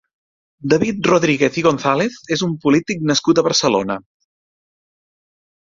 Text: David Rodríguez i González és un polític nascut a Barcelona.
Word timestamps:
David 0.71 1.09
Rodríguez 1.11 1.59
i 1.63 1.65
González 1.69 2.17
és 2.37 2.45
un 2.49 2.57
polític 2.65 3.07
nascut 3.11 3.39
a 3.39 3.45
Barcelona. 3.51 4.01